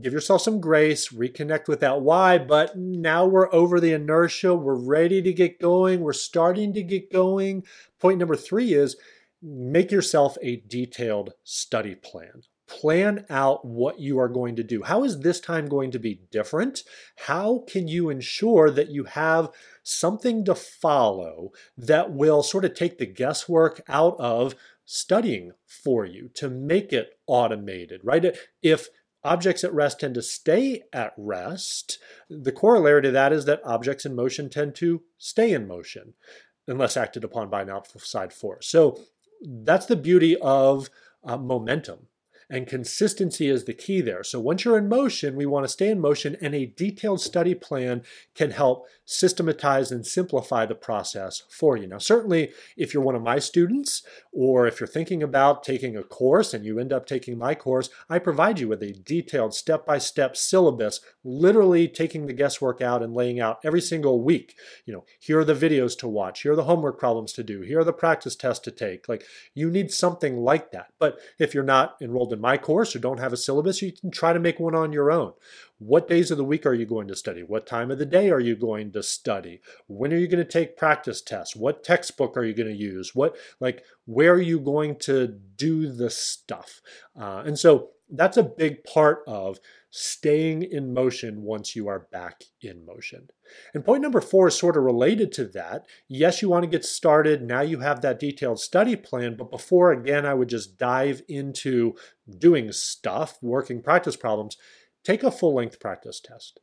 give 0.00 0.12
yourself 0.12 0.42
some 0.42 0.60
grace, 0.60 1.08
reconnect 1.08 1.68
with 1.68 1.80
that 1.80 2.02
why. 2.02 2.38
But 2.38 2.76
now 2.76 3.26
we're 3.26 3.52
over 3.52 3.80
the 3.80 3.92
inertia. 3.92 4.54
We're 4.54 4.74
ready 4.74 5.22
to 5.22 5.32
get 5.32 5.60
going. 5.60 6.00
We're 6.00 6.12
starting 6.12 6.72
to 6.74 6.82
get 6.82 7.12
going. 7.12 7.64
Point 7.98 8.18
number 8.18 8.36
three 8.36 8.72
is 8.72 8.96
make 9.42 9.90
yourself 9.90 10.36
a 10.42 10.62
detailed 10.68 11.32
study 11.44 11.94
plan. 11.94 12.42
Plan 12.66 13.26
out 13.28 13.64
what 13.64 13.98
you 13.98 14.20
are 14.20 14.28
going 14.28 14.54
to 14.56 14.62
do. 14.62 14.84
How 14.84 15.02
is 15.02 15.20
this 15.20 15.40
time 15.40 15.66
going 15.66 15.90
to 15.90 15.98
be 15.98 16.20
different? 16.30 16.84
How 17.26 17.64
can 17.66 17.88
you 17.88 18.10
ensure 18.10 18.70
that 18.70 18.90
you 18.90 19.04
have 19.04 19.50
something 19.82 20.44
to 20.44 20.54
follow 20.54 21.50
that 21.76 22.12
will 22.12 22.44
sort 22.44 22.64
of 22.64 22.74
take 22.74 22.98
the 22.98 23.06
guesswork 23.06 23.82
out 23.88 24.14
of 24.20 24.54
studying 24.84 25.52
for 25.66 26.04
you 26.04 26.28
to 26.34 26.48
make 26.48 26.92
it 26.92 27.18
automated, 27.26 28.00
right? 28.04 28.36
If 28.62 28.88
objects 29.22 29.64
at 29.64 29.74
rest 29.74 30.00
tend 30.00 30.14
to 30.14 30.22
stay 30.22 30.82
at 30.92 31.12
rest. 31.16 31.98
The 32.28 32.52
corollary 32.52 33.02
to 33.02 33.10
that 33.10 33.32
is 33.32 33.44
that 33.44 33.60
objects 33.64 34.06
in 34.06 34.14
motion 34.14 34.48
tend 34.48 34.74
to 34.76 35.02
stay 35.18 35.52
in 35.52 35.66
motion 35.66 36.14
unless 36.66 36.96
acted 36.96 37.24
upon 37.24 37.50
by 37.50 37.62
an 37.62 37.70
outside 37.70 38.32
force. 38.32 38.66
So 38.66 39.00
that's 39.42 39.86
the 39.86 39.96
beauty 39.96 40.36
of 40.36 40.88
uh, 41.24 41.36
momentum. 41.36 42.06
And 42.52 42.66
consistency 42.66 43.48
is 43.48 43.64
the 43.64 43.74
key 43.74 44.00
there. 44.00 44.24
So 44.24 44.40
once 44.40 44.64
you're 44.64 44.78
in 44.78 44.88
motion, 44.88 45.36
we 45.36 45.46
want 45.46 45.64
to 45.64 45.68
stay 45.68 45.88
in 45.88 46.00
motion, 46.00 46.36
and 46.40 46.52
a 46.52 46.66
detailed 46.66 47.20
study 47.20 47.54
plan 47.54 48.02
can 48.34 48.50
help 48.50 48.88
systematize 49.10 49.90
and 49.90 50.06
simplify 50.06 50.64
the 50.64 50.74
process 50.74 51.42
for 51.50 51.76
you. 51.76 51.88
Now, 51.88 51.98
certainly, 51.98 52.52
if 52.76 52.94
you're 52.94 53.02
one 53.02 53.16
of 53.16 53.22
my 53.22 53.40
students, 53.40 54.02
or 54.32 54.68
if 54.68 54.78
you're 54.78 54.86
thinking 54.86 55.20
about 55.20 55.64
taking 55.64 55.96
a 55.96 56.04
course 56.04 56.54
and 56.54 56.64
you 56.64 56.78
end 56.78 56.92
up 56.92 57.06
taking 57.06 57.36
my 57.36 57.56
course, 57.56 57.90
I 58.08 58.20
provide 58.20 58.60
you 58.60 58.68
with 58.68 58.82
a 58.84 58.92
detailed 58.92 59.52
step 59.52 59.84
by 59.84 59.98
step 59.98 60.36
syllabus, 60.36 61.00
literally 61.24 61.88
taking 61.88 62.26
the 62.26 62.32
guesswork 62.32 62.80
out 62.80 63.02
and 63.02 63.12
laying 63.12 63.40
out 63.40 63.58
every 63.64 63.80
single 63.80 64.22
week. 64.22 64.54
You 64.86 64.94
know, 64.94 65.04
here 65.18 65.40
are 65.40 65.44
the 65.44 65.54
videos 65.54 65.98
to 65.98 66.08
watch, 66.08 66.42
here 66.42 66.52
are 66.52 66.56
the 66.56 66.64
homework 66.64 66.98
problems 66.98 67.32
to 67.32 67.42
do, 67.42 67.62
here 67.62 67.80
are 67.80 67.84
the 67.84 67.92
practice 67.92 68.36
tests 68.36 68.62
to 68.64 68.70
take. 68.70 69.08
Like, 69.08 69.24
you 69.54 69.70
need 69.70 69.90
something 69.90 70.36
like 70.36 70.70
that. 70.70 70.92
But 71.00 71.18
if 71.38 71.52
you're 71.52 71.64
not 71.64 71.96
enrolled 72.00 72.32
in 72.32 72.40
my 72.40 72.56
course 72.56 72.94
or 72.94 73.00
don't 73.00 73.18
have 73.18 73.32
a 73.32 73.36
syllabus, 73.36 73.82
you 73.82 73.92
can 73.92 74.12
try 74.12 74.32
to 74.32 74.38
make 74.38 74.60
one 74.60 74.76
on 74.76 74.92
your 74.92 75.10
own. 75.10 75.32
What 75.80 76.08
days 76.08 76.30
of 76.30 76.36
the 76.36 76.44
week 76.44 76.66
are 76.66 76.74
you 76.74 76.84
going 76.84 77.08
to 77.08 77.16
study? 77.16 77.42
What 77.42 77.66
time 77.66 77.90
of 77.90 77.98
the 77.98 78.04
day 78.04 78.30
are 78.30 78.38
you 78.38 78.54
going 78.54 78.92
to 78.92 79.02
study? 79.02 79.62
When 79.86 80.12
are 80.12 80.18
you 80.18 80.28
going 80.28 80.44
to 80.44 80.50
take 80.50 80.76
practice 80.76 81.22
tests? 81.22 81.56
What 81.56 81.82
textbook 81.82 82.36
are 82.36 82.44
you 82.44 82.52
going 82.52 82.68
to 82.68 82.74
use? 82.74 83.14
What, 83.14 83.34
like, 83.60 83.82
where 84.04 84.34
are 84.34 84.42
you 84.42 84.60
going 84.60 84.96
to 85.00 85.26
do 85.26 85.90
the 85.90 86.10
stuff? 86.10 86.82
Uh, 87.18 87.44
and 87.46 87.58
so 87.58 87.92
that's 88.10 88.36
a 88.36 88.42
big 88.42 88.84
part 88.84 89.22
of 89.26 89.58
staying 89.88 90.64
in 90.64 90.92
motion 90.92 91.42
once 91.42 91.74
you 91.74 91.88
are 91.88 92.06
back 92.12 92.42
in 92.60 92.84
motion. 92.84 93.28
And 93.72 93.82
point 93.82 94.02
number 94.02 94.20
four 94.20 94.48
is 94.48 94.58
sort 94.58 94.76
of 94.76 94.82
related 94.82 95.32
to 95.32 95.46
that. 95.46 95.86
Yes, 96.08 96.42
you 96.42 96.50
want 96.50 96.64
to 96.64 96.70
get 96.70 96.84
started. 96.84 97.42
Now 97.42 97.62
you 97.62 97.80
have 97.80 98.02
that 98.02 98.20
detailed 98.20 98.60
study 98.60 98.96
plan. 98.96 99.34
But 99.36 99.50
before, 99.50 99.92
again, 99.92 100.26
I 100.26 100.34
would 100.34 100.48
just 100.48 100.76
dive 100.76 101.22
into 101.26 101.94
doing 102.38 102.70
stuff, 102.70 103.38
working 103.40 103.82
practice 103.82 104.16
problems, 104.16 104.56
take 105.04 105.22
a 105.22 105.30
full 105.30 105.54
length 105.54 105.80
practice 105.80 106.20
test. 106.20 106.60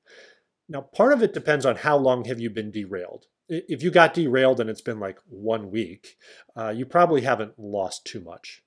Now, 0.70 0.82
part 0.82 1.14
of 1.14 1.24
it 1.24 1.34
depends 1.34 1.66
on 1.66 1.78
how 1.78 1.98
long 1.98 2.26
have 2.26 2.40
you 2.40 2.50
been 2.50 2.72
derailed. 2.72 3.26
If 3.50 3.82
you 3.82 3.92
got 3.92 4.14
derailed 4.14 4.60
and 4.60 4.70
it's 4.70 4.82
been 4.82 5.00
like 5.00 5.20
one 5.28 5.72
week, 5.72 6.18
uh, 6.56 6.70
you 6.70 6.86
probably 6.86 7.22
haven't 7.22 7.58
lost 7.58 8.06
too 8.06 8.20
much. 8.20 8.64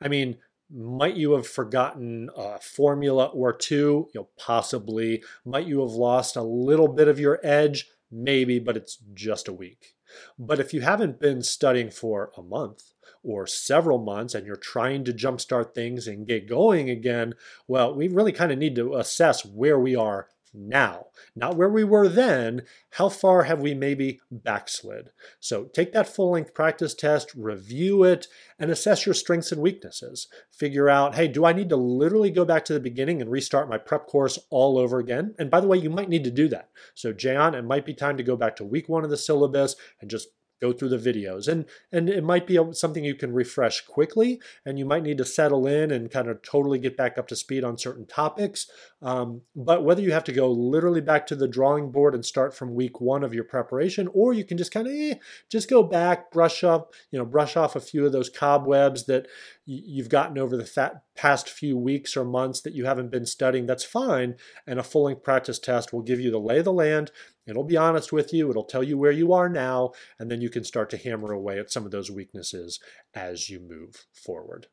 I 0.00 0.08
mean, 0.08 0.38
might 0.70 1.16
you 1.16 1.32
have 1.32 1.46
forgotten 1.46 2.30
a 2.34 2.58
formula 2.58 3.26
or 3.26 3.52
two? 3.52 4.08
You 4.14 4.20
know, 4.20 4.28
possibly. 4.38 5.22
Might 5.44 5.66
you 5.66 5.80
have 5.80 5.90
lost 5.90 6.34
a 6.34 6.42
little 6.42 6.88
bit 6.88 7.08
of 7.08 7.20
your 7.20 7.38
edge? 7.42 7.90
Maybe, 8.10 8.58
but 8.58 8.76
it's 8.76 8.98
just 9.12 9.48
a 9.48 9.52
week. 9.52 9.94
But 10.38 10.60
if 10.60 10.72
you 10.72 10.80
haven't 10.80 11.20
been 11.20 11.42
studying 11.42 11.90
for 11.90 12.32
a 12.36 12.42
month 12.42 12.91
or 13.22 13.46
several 13.46 13.98
months 13.98 14.34
and 14.34 14.46
you're 14.46 14.56
trying 14.56 15.04
to 15.04 15.12
jumpstart 15.12 15.74
things 15.74 16.06
and 16.06 16.26
get 16.26 16.48
going 16.48 16.90
again, 16.90 17.34
well, 17.66 17.94
we 17.94 18.08
really 18.08 18.32
kind 18.32 18.52
of 18.52 18.58
need 18.58 18.74
to 18.76 18.94
assess 18.94 19.44
where 19.44 19.78
we 19.78 19.94
are 19.94 20.28
now, 20.54 21.06
not 21.34 21.56
where 21.56 21.68
we 21.68 21.84
were 21.84 22.08
then. 22.08 22.62
How 22.90 23.08
far 23.08 23.44
have 23.44 23.60
we 23.60 23.74
maybe 23.74 24.20
backslid? 24.30 25.10
So 25.40 25.64
take 25.64 25.92
that 25.92 26.08
full 26.08 26.32
length 26.32 26.52
practice 26.54 26.94
test, 26.94 27.32
review 27.34 28.04
it, 28.04 28.26
and 28.58 28.70
assess 28.70 29.06
your 29.06 29.14
strengths 29.14 29.52
and 29.52 29.62
weaknesses. 29.62 30.28
Figure 30.50 30.88
out, 30.88 31.14
hey, 31.14 31.28
do 31.28 31.44
I 31.44 31.52
need 31.52 31.70
to 31.70 31.76
literally 31.76 32.30
go 32.30 32.44
back 32.44 32.64
to 32.66 32.74
the 32.74 32.80
beginning 32.80 33.22
and 33.22 33.30
restart 33.30 33.68
my 33.68 33.78
prep 33.78 34.06
course 34.06 34.38
all 34.50 34.78
over 34.78 34.98
again? 34.98 35.34
And 35.38 35.50
by 35.50 35.60
the 35.60 35.68
way, 35.68 35.78
you 35.78 35.90
might 35.90 36.10
need 36.10 36.24
to 36.24 36.30
do 36.30 36.48
that. 36.48 36.68
So, 36.94 37.12
Jayant, 37.12 37.54
it 37.54 37.62
might 37.62 37.86
be 37.86 37.94
time 37.94 38.16
to 38.18 38.22
go 38.22 38.36
back 38.36 38.56
to 38.56 38.64
week 38.64 38.88
one 38.88 39.04
of 39.04 39.10
the 39.10 39.16
syllabus 39.16 39.74
and 40.00 40.10
just 40.10 40.28
go 40.62 40.72
through 40.72 40.88
the 40.88 40.96
videos. 40.96 41.48
And 41.48 41.66
and 41.90 42.08
it 42.08 42.24
might 42.24 42.46
be 42.46 42.58
something 42.72 43.04
you 43.04 43.16
can 43.16 43.34
refresh 43.34 43.82
quickly 43.82 44.40
and 44.64 44.78
you 44.78 44.86
might 44.86 45.02
need 45.02 45.18
to 45.18 45.24
settle 45.24 45.66
in 45.66 45.90
and 45.90 46.10
kind 46.10 46.28
of 46.28 46.40
totally 46.42 46.78
get 46.78 46.96
back 46.96 47.18
up 47.18 47.26
to 47.28 47.36
speed 47.36 47.64
on 47.64 47.76
certain 47.76 48.06
topics. 48.06 48.70
Um, 49.02 49.42
but 49.56 49.84
whether 49.84 50.00
you 50.00 50.12
have 50.12 50.24
to 50.24 50.32
go 50.32 50.50
literally 50.50 51.00
back 51.00 51.26
to 51.26 51.36
the 51.36 51.48
drawing 51.48 51.90
board 51.90 52.14
and 52.14 52.24
start 52.24 52.54
from 52.54 52.74
week 52.74 53.00
one 53.00 53.24
of 53.24 53.34
your 53.34 53.44
preparation 53.44 54.08
or 54.14 54.32
you 54.32 54.44
can 54.44 54.56
just 54.56 54.72
kind 54.72 54.86
of 54.86 54.92
eh, 54.94 55.14
just 55.50 55.68
go 55.68 55.82
back 55.82 56.30
brush 56.30 56.62
up 56.62 56.94
you 57.10 57.18
know 57.18 57.24
brush 57.24 57.56
off 57.56 57.74
a 57.74 57.80
few 57.80 58.06
of 58.06 58.12
those 58.12 58.30
cobwebs 58.30 59.06
that 59.06 59.26
you've 59.64 60.08
gotten 60.08 60.38
over 60.38 60.56
the 60.56 60.64
fat, 60.64 61.02
past 61.14 61.48
few 61.48 61.76
weeks 61.76 62.16
or 62.16 62.24
months 62.24 62.60
that 62.60 62.74
you 62.74 62.84
haven't 62.84 63.10
been 63.10 63.26
studying 63.26 63.66
that's 63.66 63.84
fine. 63.84 64.36
And 64.66 64.78
a 64.78 64.82
full 64.82 65.04
length 65.04 65.22
practice 65.22 65.58
test 65.58 65.92
will 65.92 66.02
give 66.02 66.20
you 66.20 66.30
the 66.30 66.38
lay 66.38 66.58
of 66.58 66.64
the 66.64 66.72
land 66.72 67.10
It'll 67.46 67.64
be 67.64 67.76
honest 67.76 68.12
with 68.12 68.32
you, 68.32 68.50
it'll 68.50 68.64
tell 68.64 68.82
you 68.82 68.96
where 68.96 69.12
you 69.12 69.32
are 69.32 69.48
now, 69.48 69.92
and 70.18 70.30
then 70.30 70.40
you 70.40 70.48
can 70.48 70.64
start 70.64 70.90
to 70.90 70.96
hammer 70.96 71.32
away 71.32 71.58
at 71.58 71.72
some 71.72 71.84
of 71.84 71.90
those 71.90 72.10
weaknesses 72.10 72.78
as 73.14 73.50
you 73.50 73.58
move 73.60 74.06
forward. 74.12 74.68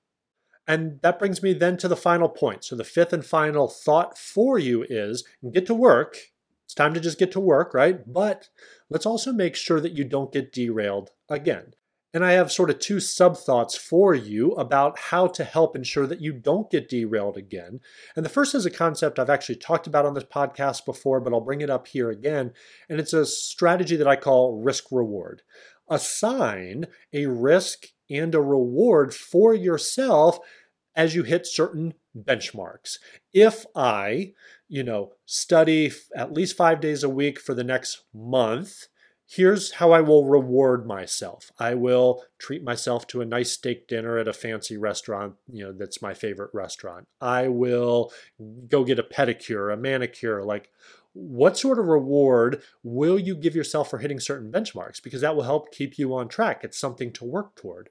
And 0.68 1.02
that 1.02 1.18
brings 1.18 1.42
me 1.42 1.54
then 1.54 1.78
to 1.78 1.88
the 1.88 1.96
final 1.96 2.30
point. 2.30 2.64
So, 2.64 2.76
the 2.76 2.84
fifth 2.84 3.12
and 3.12 3.26
final 3.26 3.68
thought 3.68 4.18
for 4.20 4.60
you 4.60 4.86
is 4.88 5.24
get 5.52 5.66
to 5.66 5.74
work. 5.74 6.18
It's 6.66 6.76
time 6.76 6.94
to 6.94 7.00
just 7.00 7.18
get 7.18 7.32
to 7.32 7.40
work, 7.40 7.74
right? 7.74 8.02
But 8.06 8.50
let's 8.88 9.08
also 9.08 9.34
make 9.34 9.56
sure 9.56 9.82
that 9.82 9.94
you 9.94 10.04
don't 10.04 10.32
get 10.32 10.54
derailed 10.54 11.10
again. 11.28 11.74
And 12.14 12.26
I 12.26 12.32
have 12.32 12.52
sort 12.52 12.72
of 12.72 12.80
two 12.80 13.00
sub 13.00 13.38
thoughts 13.38 13.78
for 13.78 14.16
you 14.16 14.52
about 14.54 14.98
how 14.98 15.28
to 15.28 15.44
help 15.44 15.76
ensure 15.76 16.08
that 16.08 16.22
you 16.22 16.34
don't 16.34 16.70
get 16.72 16.90
derailed 16.90 17.38
again. 17.38 17.82
And 18.16 18.26
the 18.26 18.30
first 18.30 18.56
is 18.56 18.66
a 18.66 18.72
concept 18.72 19.20
I've 19.20 19.30
actually 19.30 19.58
talked 19.58 19.86
about 19.86 20.06
on 20.06 20.16
this 20.16 20.24
podcast 20.24 20.86
before, 20.86 21.20
but 21.20 21.34
I'll 21.34 21.40
bring 21.40 21.62
it 21.62 21.70
up 21.70 21.88
here 21.88 22.10
again. 22.10 22.54
And 22.90 23.00
it's 23.00 23.14
a 23.14 23.28
strategy 23.28 23.96
that 23.96 24.08
I 24.08 24.16
call 24.16 24.60
risk 24.60 24.86
reward. 24.92 25.44
Assign 25.88 26.88
a 27.14 27.28
risk 27.28 27.88
and 28.10 28.34
a 28.34 28.42
reward 28.42 29.14
for 29.14 29.54
yourself 29.54 30.40
as 30.96 31.14
you 31.14 31.24
hit 31.24 31.46
certain 31.46 31.94
benchmarks. 32.18 32.98
If 33.34 33.66
I, 33.76 34.34
you 34.68 34.84
know, 34.84 35.14
study 35.26 35.92
at 36.16 36.34
least 36.34 36.58
five 36.58 36.82
days 36.82 37.04
a 37.04 37.10
week 37.10 37.40
for 37.40 37.54
the 37.54 37.64
next 37.64 38.02
month, 38.14 38.88
here's 39.30 39.74
how 39.74 39.92
I 39.92 40.02
will 40.02 40.26
reward 40.26 40.88
myself. 40.88 41.52
I 41.60 41.76
will 41.76 42.24
treat 42.40 42.64
myself 42.64 43.06
to 43.08 43.22
a 43.22 43.26
nice 43.26 43.52
steak 43.52 43.88
dinner 43.88 44.18
at 44.18 44.28
a 44.28 44.34
fancy 44.34 44.76
restaurant, 44.76 45.36
you 45.48 45.64
know, 45.64 45.72
that's 45.72 46.02
my 46.02 46.16
favorite 46.16 46.50
restaurant. 46.52 47.08
I 47.22 47.48
will 47.48 48.12
go 48.68 48.84
get 48.84 48.98
a 48.98 49.04
pedicure, 49.04 49.72
a 49.72 49.78
manicure, 49.78 50.44
like 50.44 50.72
what 51.14 51.60
sort 51.60 51.78
of 51.78 51.86
reward 51.86 52.64
will 52.82 53.20
you 53.20 53.36
give 53.36 53.56
yourself 53.56 53.90
for 53.90 54.00
hitting 54.00 54.20
certain 54.20 54.52
benchmarks? 54.52 55.02
Because 55.02 55.22
that 55.22 55.36
will 55.36 55.44
help 55.44 55.72
keep 55.72 56.00
you 56.00 56.16
on 56.16 56.28
track. 56.28 56.64
It's 56.64 56.80
something 56.80 57.12
to 57.14 57.26
work 57.26 57.56
toward. 57.56 57.90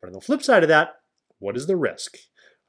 But 0.00 0.08
on 0.08 0.12
the 0.12 0.20
flip 0.20 0.42
side 0.42 0.62
of 0.62 0.68
that, 0.68 1.00
what 1.40 1.56
is 1.56 1.66
the 1.66 1.76
risk? 1.76 2.16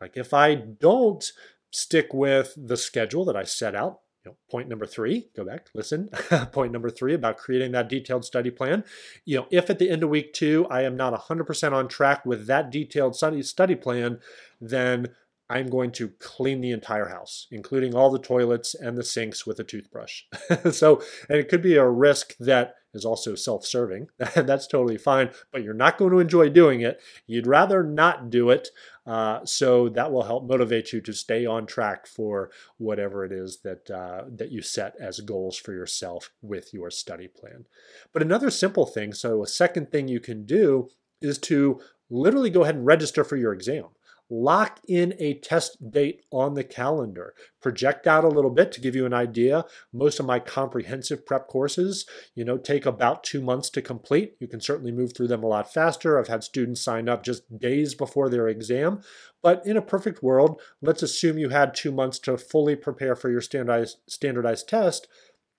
Like 0.01 0.17
if 0.17 0.33
I 0.33 0.55
don't 0.55 1.23
stick 1.71 2.13
with 2.13 2.53
the 2.57 2.77
schedule 2.77 3.25
that 3.25 3.35
I 3.35 3.43
set 3.43 3.75
out, 3.75 3.99
know, 4.27 4.35
point 4.49 4.69
number 4.69 4.85
three, 4.85 5.29
go 5.35 5.43
back, 5.43 5.69
listen. 5.73 6.09
point 6.51 6.71
number 6.71 6.89
three 6.89 7.13
about 7.13 7.37
creating 7.37 7.71
that 7.71 7.89
detailed 7.89 8.25
study 8.25 8.51
plan. 8.51 8.83
You 9.25 9.37
know, 9.37 9.47
if 9.51 9.69
at 9.69 9.79
the 9.79 9.89
end 9.89 10.03
of 10.03 10.09
week 10.09 10.33
two 10.33 10.67
I 10.69 10.83
am 10.83 10.95
not 10.95 11.13
100% 11.13 11.73
on 11.73 11.87
track 11.87 12.25
with 12.25 12.47
that 12.47 12.71
detailed 12.71 13.15
study 13.15 13.41
study 13.43 13.75
plan, 13.75 14.19
then 14.61 15.09
I'm 15.49 15.67
going 15.67 15.91
to 15.93 16.09
clean 16.19 16.61
the 16.61 16.71
entire 16.71 17.07
house, 17.07 17.47
including 17.51 17.95
all 17.95 18.11
the 18.11 18.19
toilets 18.19 18.75
and 18.75 18.97
the 18.97 19.03
sinks 19.03 19.45
with 19.45 19.59
a 19.59 19.63
toothbrush. 19.63 20.23
so, 20.71 21.01
and 21.29 21.39
it 21.39 21.47
could 21.47 21.61
be 21.61 21.75
a 21.75 21.87
risk 21.87 22.35
that 22.37 22.75
is 22.97 23.05
also 23.05 23.35
self 23.35 23.65
serving. 23.65 24.09
That's 24.35 24.67
totally 24.67 24.97
fine, 24.97 25.29
but 25.51 25.63
you're 25.63 25.73
not 25.73 25.97
going 25.97 26.11
to 26.11 26.19
enjoy 26.19 26.49
doing 26.49 26.81
it. 26.81 26.99
You'd 27.25 27.47
rather 27.47 27.83
not 27.83 28.29
do 28.29 28.49
it. 28.49 28.69
Uh, 29.05 29.45
so 29.45 29.87
that 29.87 30.11
will 30.11 30.23
help 30.23 30.45
motivate 30.45 30.91
you 30.91 30.99
to 30.99 31.13
stay 31.13 31.45
on 31.45 31.65
track 31.65 32.05
for 32.05 32.51
whatever 32.77 33.23
it 33.23 33.31
is 33.31 33.59
that 33.63 33.89
uh, 33.89 34.23
that 34.27 34.51
you 34.51 34.61
set 34.61 34.95
as 34.99 35.21
goals 35.21 35.55
for 35.55 35.71
yourself 35.71 36.31
with 36.41 36.73
your 36.73 36.91
study 36.91 37.29
plan. 37.29 37.65
But 38.11 38.21
another 38.21 38.49
simple 38.49 38.85
thing, 38.85 39.13
so 39.13 39.43
a 39.43 39.47
second 39.47 39.91
thing 39.91 40.09
you 40.09 40.19
can 40.19 40.45
do 40.45 40.89
is 41.21 41.37
to 41.37 41.79
literally 42.09 42.49
go 42.49 42.63
ahead 42.63 42.75
and 42.75 42.85
register 42.85 43.23
for 43.23 43.37
your 43.37 43.53
exam 43.53 43.85
lock 44.29 44.79
in 44.87 45.13
a 45.19 45.35
test 45.35 45.91
date 45.91 46.23
on 46.31 46.53
the 46.53 46.63
calendar. 46.63 47.33
Project 47.61 48.07
out 48.07 48.23
a 48.23 48.29
little 48.29 48.49
bit 48.49 48.71
to 48.73 48.81
give 48.81 48.95
you 48.95 49.05
an 49.05 49.13
idea. 49.13 49.65
Most 49.93 50.19
of 50.19 50.25
my 50.25 50.39
comprehensive 50.39 51.25
prep 51.25 51.47
courses, 51.47 52.05
you 52.35 52.43
know, 52.43 52.57
take 52.57 52.85
about 52.85 53.23
two 53.23 53.41
months 53.41 53.69
to 53.71 53.81
complete. 53.81 54.35
You 54.39 54.47
can 54.47 54.61
certainly 54.61 54.91
move 54.91 55.15
through 55.15 55.27
them 55.27 55.43
a 55.43 55.47
lot 55.47 55.73
faster. 55.73 56.19
I've 56.19 56.27
had 56.27 56.43
students 56.43 56.81
sign 56.81 57.07
up 57.07 57.23
just 57.23 57.57
days 57.59 57.95
before 57.95 58.29
their 58.29 58.47
exam. 58.47 59.01
But 59.41 59.65
in 59.65 59.77
a 59.77 59.81
perfect 59.81 60.21
world, 60.21 60.61
let's 60.81 61.03
assume 61.03 61.37
you 61.37 61.49
had 61.49 61.73
two 61.73 61.91
months 61.91 62.19
to 62.19 62.37
fully 62.37 62.75
prepare 62.75 63.15
for 63.15 63.29
your 63.29 63.41
standardized, 63.41 63.97
standardized 64.07 64.67
test. 64.67 65.07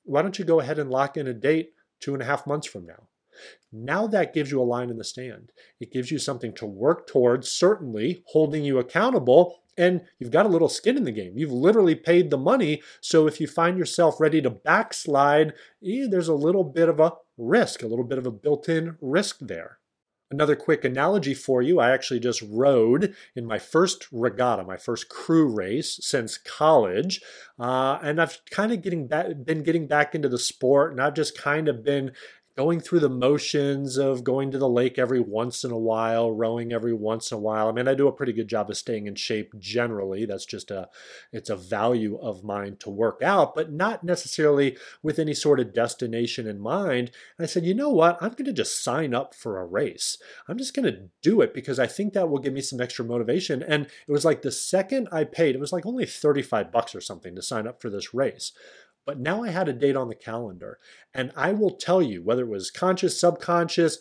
Why 0.05 0.23
don't 0.23 0.39
you 0.39 0.45
go 0.45 0.61
ahead 0.61 0.79
and 0.79 0.91
lock 0.91 1.17
in 1.17 1.27
a 1.27 1.35
date 1.35 1.73
two 2.01 2.13
and 2.13 2.23
a 2.23 2.27
half 2.27 2.47
months 2.47 2.67
from 2.67 2.87
now? 2.87 3.09
Now 3.73 4.07
that 4.09 4.33
gives 4.33 4.51
you 4.51 4.61
a 4.61 4.65
line 4.65 4.91
in 4.91 4.97
the 4.97 5.05
stand. 5.05 5.53
It 5.81 5.93
gives 5.93 6.11
you 6.11 6.19
something 6.19 6.55
to 6.55 6.67
work 6.67 7.07
towards, 7.07 7.51
certainly 7.51 8.23
holding 8.29 8.65
you 8.65 8.79
accountable. 8.79 9.61
And 9.77 10.03
you've 10.19 10.33
got 10.33 10.47
a 10.47 10.49
little 10.49 10.69
skin 10.69 10.97
in 10.97 11.05
the 11.05 11.13
game. 11.13 11.35
You've 11.37 11.53
literally 11.53 11.95
paid 11.95 12.31
the 12.31 12.39
money. 12.39 12.83
So 13.01 13.27
if 13.27 13.41
you 13.41 13.47
find 13.47 13.79
yourself 13.79 14.21
ready 14.21 14.43
to 14.43 14.51
backslide, 14.51 15.53
eh, 15.87 16.07
there's 16.11 16.29
a 16.29 16.35
little 16.35 16.65
bit 16.65 16.89
of 16.89 16.99
a 16.99 17.13
risk, 17.37 17.83
a 17.83 17.87
little 17.87 18.05
bit 18.05 18.19
of 18.19 18.27
a 18.27 18.33
built 18.33 18.69
in 18.69 18.97
risk 19.01 19.39
there. 19.41 19.79
Another 20.31 20.57
quick 20.57 20.85
analogy 20.85 21.33
for 21.33 21.63
you 21.63 21.81
I 21.81 21.91
actually 21.91 22.21
just 22.21 22.43
rode 22.43 23.15
in 23.35 23.47
my 23.47 23.59
first 23.59 24.09
regatta, 24.13 24.63
my 24.63 24.77
first 24.77 25.09
crew 25.09 25.49
race 25.49 25.99
since 26.03 26.37
college. 26.37 27.23
Uh, 27.59 27.99
and 28.03 28.21
I've 28.21 28.39
kind 28.51 28.71
of 28.71 28.83
getting 28.83 29.07
back, 29.07 29.29
been 29.43 29.63
getting 29.63 29.87
back 29.87 30.15
into 30.15 30.29
the 30.29 30.39
sport, 30.39 30.93
and 30.93 31.01
I've 31.01 31.15
just 31.15 31.39
kind 31.39 31.67
of 31.67 31.83
been 31.83 32.13
going 32.59 32.81
through 32.81 32.99
the 32.99 33.09
motions 33.09 33.97
of 33.97 34.25
going 34.25 34.51
to 34.51 34.59
the 34.59 34.69
lake 34.69 34.99
every 34.99 35.21
once 35.21 35.63
in 35.63 35.71
a 35.71 35.79
while, 35.79 36.33
rowing 36.33 36.73
every 36.73 36.93
once 36.93 37.31
in 37.31 37.37
a 37.37 37.41
while. 37.41 37.69
I 37.69 37.73
mean, 37.73 37.87
I 37.87 37.95
do 37.95 38.09
a 38.09 38.13
pretty 38.13 38.33
good 38.33 38.49
job 38.49 38.69
of 38.69 38.77
staying 38.77 39.07
in 39.07 39.15
shape 39.15 39.57
generally. 39.61 40.27
That's 40.27 40.45
just 40.45 40.73
a 40.73 40.89
it's 41.33 41.51
a 41.51 41.55
value 41.55 42.19
of 42.19 42.43
mine 42.43 42.75
to 42.81 42.91
work 42.91 43.23
out, 43.23 43.55
but 43.55 43.71
not 43.71 44.03
necessarily 44.03 44.77
with 45.05 45.21
any 45.21 45.35
sort 45.35 45.61
of 45.61 45.73
destination 45.73 46.49
in 46.49 46.59
mind. 46.59 47.13
And 47.39 47.45
I 47.45 47.47
said, 47.47 47.65
"You 47.65 47.75
know 47.75 47.91
what? 47.91 48.21
I'm 48.21 48.31
going 48.31 48.47
to 48.47 48.53
just 48.53 48.83
sign 48.83 49.15
up 49.15 49.37
for 49.37 49.61
a 49.61 49.65
race. 49.65 50.19
I'm 50.49 50.59
just 50.59 50.75
going 50.75 50.93
to 50.93 51.03
do 51.23 51.41
it 51.41 51.55
because 51.55 51.79
I 51.79 51.87
think 51.87 52.13
that 52.15 52.29
will 52.29 52.41
give 52.41 52.55
me 52.55 52.61
some 52.61 52.81
extra 52.81 53.05
motivation." 53.05 53.63
And 53.63 53.87
it 53.87 54.11
was 54.11 54.25
like 54.25 54.43
the 54.43 54.51
second 54.51 55.07
I 55.13 55.23
paid, 55.23 55.55
it 55.55 55.61
was 55.61 55.73
like 55.73 55.87
only 55.87 56.07
35 56.07 56.73
bucks 56.73 56.93
or 56.93 57.01
something 57.01 57.37
to 57.37 57.43
sign 57.43 57.69
up 57.69 57.81
for 57.81 57.89
this 57.89 58.13
race. 58.13 58.51
But 59.09 59.19
now 59.19 59.43
I 59.43 59.49
had 59.49 59.71
a 59.71 59.73
date 59.73 59.97
on 59.97 60.09
the 60.09 60.15
calendar. 60.15 60.79
And 61.15 61.33
I 61.35 61.53
will 61.53 61.71
tell 61.71 62.03
you, 62.03 62.23
whether 62.23 62.43
it 62.43 62.51
was 62.51 62.71
conscious, 62.71 63.19
subconscious, 63.19 64.01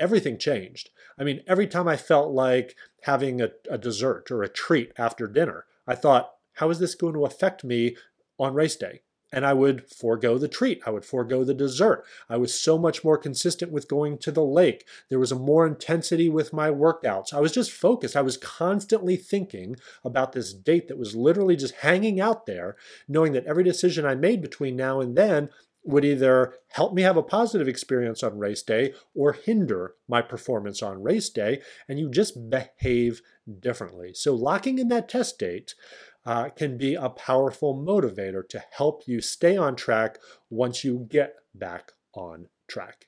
everything 0.00 0.36
changed. 0.36 0.90
I 1.16 1.22
mean, 1.22 1.42
every 1.46 1.68
time 1.68 1.86
I 1.86 1.96
felt 1.96 2.32
like 2.32 2.74
having 3.02 3.40
a, 3.40 3.50
a 3.70 3.78
dessert 3.78 4.32
or 4.32 4.42
a 4.42 4.48
treat 4.48 4.90
after 4.98 5.28
dinner, 5.28 5.66
I 5.86 5.94
thought, 5.94 6.32
how 6.54 6.70
is 6.70 6.80
this 6.80 6.96
going 6.96 7.14
to 7.14 7.24
affect 7.24 7.62
me 7.62 7.96
on 8.36 8.52
race 8.52 8.74
day? 8.74 9.02
And 9.32 9.44
I 9.44 9.52
would 9.52 9.88
forego 9.90 10.38
the 10.38 10.48
treat. 10.48 10.80
I 10.86 10.90
would 10.90 11.04
forego 11.04 11.44
the 11.44 11.54
dessert. 11.54 12.04
I 12.28 12.36
was 12.36 12.58
so 12.58 12.78
much 12.78 13.04
more 13.04 13.18
consistent 13.18 13.72
with 13.72 13.88
going 13.88 14.18
to 14.18 14.30
the 14.30 14.44
lake. 14.44 14.86
There 15.08 15.18
was 15.18 15.32
a 15.32 15.38
more 15.38 15.66
intensity 15.66 16.28
with 16.28 16.52
my 16.52 16.70
workouts. 16.70 17.32
I 17.32 17.40
was 17.40 17.52
just 17.52 17.70
focused. 17.70 18.16
I 18.16 18.22
was 18.22 18.36
constantly 18.36 19.16
thinking 19.16 19.76
about 20.04 20.32
this 20.32 20.52
date 20.52 20.88
that 20.88 20.98
was 20.98 21.14
literally 21.14 21.56
just 21.56 21.76
hanging 21.76 22.20
out 22.20 22.46
there, 22.46 22.76
knowing 23.06 23.32
that 23.32 23.46
every 23.46 23.64
decision 23.64 24.06
I 24.06 24.14
made 24.14 24.40
between 24.40 24.76
now 24.76 25.00
and 25.00 25.16
then 25.16 25.50
would 25.84 26.04
either 26.04 26.54
help 26.72 26.92
me 26.92 27.02
have 27.02 27.16
a 27.16 27.22
positive 27.22 27.66
experience 27.68 28.22
on 28.22 28.38
race 28.38 28.62
day 28.62 28.92
or 29.14 29.32
hinder 29.32 29.94
my 30.06 30.20
performance 30.20 30.82
on 30.82 31.02
race 31.02 31.30
day. 31.30 31.60
And 31.88 31.98
you 31.98 32.10
just 32.10 32.50
behave 32.50 33.22
differently. 33.60 34.12
So, 34.14 34.34
locking 34.34 34.78
in 34.78 34.88
that 34.88 35.08
test 35.08 35.38
date 35.38 35.74
uh, 36.28 36.50
can 36.50 36.76
be 36.76 36.94
a 36.94 37.08
powerful 37.08 37.74
motivator 37.74 38.46
to 38.46 38.62
help 38.76 39.04
you 39.06 39.18
stay 39.18 39.56
on 39.56 39.74
track 39.74 40.18
once 40.50 40.84
you 40.84 41.06
get 41.08 41.36
back 41.54 41.92
on 42.12 42.46
track. 42.68 43.06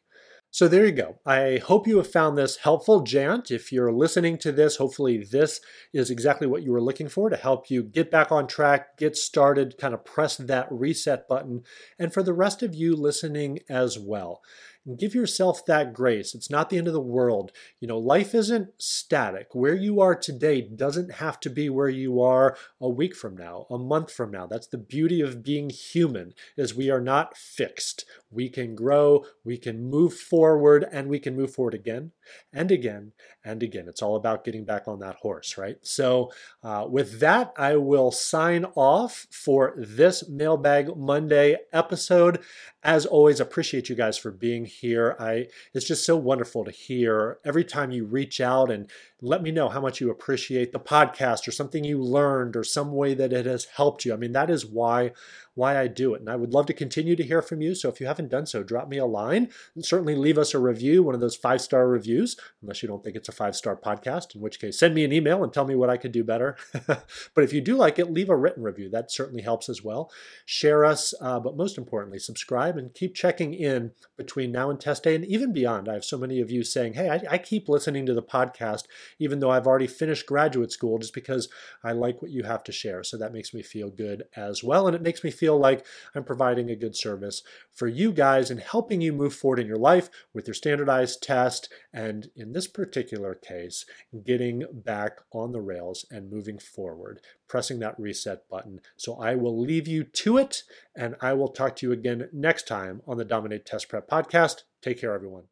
So 0.50 0.67
there 0.67 0.87
you 0.87 0.93
go. 0.93 1.19
I 1.27 1.61
hope 1.62 1.87
you 1.87 1.99
have 1.99 2.11
found 2.11 2.39
this 2.39 2.57
helpful, 2.57 3.05
Jayant. 3.05 3.50
If 3.50 3.73
you're 3.73 3.93
listening 3.93 4.39
to 4.39 4.53
this, 4.53 4.77
hopefully 4.77 5.23
this 5.31 5.61
is 5.93 6.11
exactly 6.11 6.47
what 6.47 6.62
you 6.62 6.73
were 6.73 6.81
looking 6.81 7.11
for 7.11 7.29
to 7.29 7.37
help 7.37 7.71
you 7.71 7.83
get 7.83 8.11
back 8.11 8.33
on 8.33 8.47
track, 8.47 8.97
get 8.97 9.17
started, 9.19 9.77
kind 9.77 9.93
of 9.93 10.03
press 10.07 10.39
that 10.39 10.67
reset 10.71 11.29
button. 11.29 11.65
And 11.99 12.15
for 12.15 12.23
the 12.23 12.33
rest 12.33 12.62
of 12.62 12.75
you 12.75 12.97
listening 12.97 13.59
as 13.69 13.99
well, 13.99 14.41
and 14.87 14.99
give 14.99 15.15
yourself 15.15 15.65
that 15.67 15.93
grace. 15.93 16.35
It's 16.35 16.51
not 16.51 16.71
the 16.71 16.79
end 16.79 16.87
of 16.87 16.93
the 16.93 17.01
world. 17.01 17.53
You 17.81 17.89
know, 17.89 17.99
life 17.99 18.35
isn't 18.35 18.71
static. 18.79 19.49
Where 19.53 19.75
you 19.75 20.01
are 20.01 20.15
today 20.15 20.61
doesn't 20.63 21.15
have 21.15 21.39
to 21.41 21.51
be 21.51 21.69
where 21.69 21.89
you 21.89 22.21
are 22.21 22.57
a 22.81 22.89
week 22.89 23.15
from 23.15 23.37
now, 23.37 23.67
a 23.71 23.79
month 23.79 24.11
from 24.11 24.31
now. 24.31 24.47
That's 24.47 24.67
the 24.67 24.79
beauty 24.79 25.21
of 25.21 25.43
being 25.43 25.71
human 25.71 26.35
is 26.57 26.75
we 26.75 26.91
are 26.91 27.01
not 27.01 27.37
fixed. 27.37 28.05
We 28.31 28.49
can 28.49 28.75
grow, 28.75 29.25
we 29.45 29.59
can 29.59 29.91
move 29.91 30.15
forward, 30.15 30.87
and 30.91 31.09
we 31.09 31.19
can 31.19 31.37
move 31.37 31.53
forward 31.53 31.75
again 31.75 32.13
and 32.53 32.71
again 32.71 33.13
and 33.45 33.63
again. 33.63 33.87
It's 33.89 34.03
all 34.03 34.17
about 34.17 34.45
getting 34.45 34.65
back 34.65 34.87
on 34.87 35.01
that 35.01 35.17
horse, 35.17 35.59
right? 35.59 35.79
So, 35.83 36.31
uh, 36.63 36.87
with 36.89 37.21
that, 37.21 37.53
I 37.57 37.77
will 37.77 38.13
sign 38.13 38.67
off 38.77 39.27
for 39.31 39.75
this 39.77 40.29
Mailbag 40.29 40.97
Monday 40.97 41.57
episode. 41.73 42.41
As 42.83 43.05
always, 43.05 43.41
appreciate 43.41 43.91
you 43.91 43.95
guys 43.95 44.17
for 44.17 44.31
being 44.31 44.65
here. 44.65 45.15
I 45.21 45.49
it's 45.75 45.87
just 45.87 46.05
so 46.07 46.17
wonderful 46.17 46.65
to 46.65 46.71
hear 46.71 47.39
every 47.45 47.65
time 47.65 47.91
you 47.91 48.07
reach 48.07 48.41
out 48.41 48.71
and 48.71 48.91
let 49.23 49.43
me 49.43 49.50
know 49.50 49.69
how 49.69 49.81
much 49.81 50.00
you 50.00 50.11
appreciate 50.11 50.73
the 50.73 50.81
podcast 50.81 51.47
or 51.47 51.50
something 51.50 51.85
you 51.85 52.03
learned 52.03 52.57
or 52.57 52.65
some 52.65 52.93
way 52.93 53.15
that 53.15 53.33
it 53.33 53.47
has 53.47 53.67
helped 53.67 54.05
you. 54.05 54.12
I 54.12 54.17
mean, 54.17 54.33
that 54.33 54.50
is 54.50 54.65
why 54.65 55.12
why 55.55 55.79
I 55.79 55.89
do 55.89 56.15
it. 56.15 56.21
And 56.21 56.31
I 56.31 56.37
would 56.37 56.55
love 56.55 56.67
to 56.67 56.73
continue 56.73 57.17
to 57.17 57.23
hear 57.23 57.43
from 57.43 57.61
you. 57.61 57.75
So 57.75 57.91
if 57.91 58.00
you 58.00 58.07
haven't 58.07 58.31
done 58.31 58.47
so, 58.47 58.62
drop 58.62 58.89
me 58.89 58.97
a 58.99 59.05
line 59.05 59.50
and 59.75 59.85
certainly 59.85 60.15
leave 60.15 60.39
us 60.39 60.55
a 60.55 60.59
review, 60.59 61.03
one 61.03 61.15
of 61.15 61.21
those 61.21 61.37
five 61.37 61.61
star 61.61 61.87
reviews, 61.87 62.37
unless 62.62 62.83
you 62.83 62.89
don't 62.89 63.05
think 63.05 63.15
it's 63.15 63.29
a 63.29 63.33
five 63.33 63.55
star 63.55 63.77
podcast, 63.77 64.35
in 64.35 64.41
which 64.41 64.61
case 64.61 64.79
send 64.79 64.95
me 64.95 65.05
an 65.05 65.12
email 65.12 65.45
and 65.45 65.53
tell 65.53 65.67
me 65.67 65.75
what 65.75 65.91
I 65.91 65.97
could 65.97 66.12
do 66.12 66.25
better. 66.25 66.57
but 66.87 67.05
if 67.37 67.53
you 67.53 67.61
do 67.61 67.77
like 67.77 67.99
it, 67.99 68.11
leave 68.11 68.31
a 68.31 68.37
written 68.37 68.62
review. 68.62 68.89
That 68.89 69.11
certainly 69.11 69.43
helps 69.43 69.69
as 69.69 69.83
well. 69.83 70.11
Share 70.47 70.85
us, 70.85 71.12
uh, 71.21 71.41
but 71.41 71.57
most 71.57 71.77
importantly, 71.77 72.21
subscribe 72.21 72.79
and 72.79 72.95
keep 72.95 73.15
checking 73.15 73.53
in 73.53 73.91
between 74.17 74.53
now 74.53 74.71
and 74.71 74.81
test 74.81 75.03
day 75.03 75.15
and 75.15 75.25
even 75.27 75.53
beyond. 75.53 75.89
I 75.89 75.95
have 75.95 76.05
so 76.05 76.17
many 76.17 76.41
of 76.41 76.50
you 76.50 76.62
saying, 76.62 76.95
hey, 76.95 77.11
I, 77.11 77.35
I 77.35 77.39
keep 77.39 77.69
listening 77.69 78.07
to 78.07 78.15
the 78.15 78.23
podcast 78.23 78.85
even 79.19 79.40
though 79.40 79.50
I've 79.50 79.67
already 79.67 79.87
finished 79.87 80.26
graduate 80.26 80.73
school, 80.73 80.99
just 80.99 81.14
because 81.14 81.49
I 81.83 81.93
like 81.93 82.23
what 82.23 82.31
you 82.31 82.45
have 82.45 82.64
to 82.64 82.73
share. 82.73 83.02
So 83.02 83.17
that 83.19 83.33
makes 83.33 83.52
me 83.52 83.62
feel 83.62 83.90
good 83.90 84.25
as 84.37 84.62
well. 84.62 84.87
And 84.87 84.97
it 84.97 85.02
makes 85.02 85.25
me 85.25 85.31
feel 85.31 85.59
like 85.59 85.85
I'm 86.14 86.25
providing 86.25 86.71
a 86.71 86.76
good 86.76 86.97
service 86.97 87.43
for 87.73 87.88
you 87.88 88.12
guys 88.12 88.50
and 88.50 88.61
helping 88.61 89.00
you 89.00 89.12
move 89.12 89.35
forward 89.35 89.59
in 89.59 89.67
your 89.67 89.76
life 89.76 90.11
with 90.35 90.47
your 90.47 90.55
standardized 90.55 91.23
test. 91.23 91.73
And 91.93 92.31
in 92.37 92.52
this 92.52 92.67
particular 92.67 93.35
case, 93.35 93.85
getting 94.25 94.64
back 94.73 95.19
on 95.33 95.52
the 95.52 95.61
rails 95.61 96.05
and 96.11 96.31
moving 96.31 96.59
forward, 96.59 97.21
pressing 97.49 97.79
that 97.81 97.99
reset 97.99 98.49
button. 98.49 98.81
So 98.97 99.21
I 99.21 99.35
will 99.35 99.59
leave 99.59 99.88
you 99.88 100.05
to 100.05 100.38
it 100.38 100.62
and 100.95 101.17
I 101.21 101.33
will 101.33 101.49
talk 101.49 101.76
to 101.76 101.87
you 101.87 101.93
again 101.93 102.29
next 102.33 102.67
time 102.69 103.02
on 103.07 103.17
the 103.17 103.25
Dominate 103.25 103.67
Test 103.67 103.88
Prep 103.88 104.09
podcast. 104.09 104.62
Take 104.83 105.00
care, 105.00 105.14
everyone. 105.14 105.45